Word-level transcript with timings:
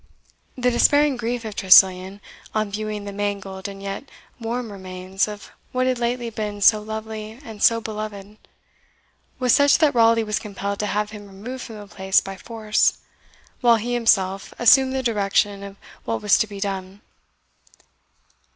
The 0.57 0.71
despairing 0.71 1.15
grief 1.15 1.45
of 1.45 1.55
Tressilian, 1.55 2.21
on 2.55 2.71
viewing 2.71 3.05
the 3.05 3.13
mangled 3.13 3.67
and 3.67 3.83
yet 3.83 4.03
warm 4.39 4.71
remains 4.71 5.27
of 5.27 5.51
what 5.73 5.85
had 5.85 5.99
lately 5.99 6.31
been 6.31 6.59
so 6.61 6.81
lovely 6.81 7.39
and 7.45 7.61
so 7.61 7.79
beloved, 7.79 8.37
was 9.37 9.53
such 9.53 9.77
that 9.77 9.93
Raleigh 9.93 10.23
was 10.23 10.39
compelled 10.39 10.79
to 10.79 10.87
have 10.87 11.11
him 11.11 11.27
removed 11.27 11.61
from 11.65 11.75
the 11.77 11.85
place 11.85 12.19
by 12.19 12.35
force, 12.35 12.97
while 13.59 13.75
he 13.75 13.93
himself 13.93 14.55
assumed 14.57 14.95
the 14.95 15.03
direction 15.03 15.61
of 15.61 15.75
what 16.03 16.23
was 16.23 16.35
to 16.39 16.47
be 16.47 16.59
done. 16.59 17.01